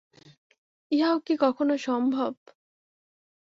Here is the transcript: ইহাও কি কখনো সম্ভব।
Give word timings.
ইহাও 0.91 1.17
কি 1.19 1.33
কখনো 1.39 1.73
সম্ভব। 1.77 2.33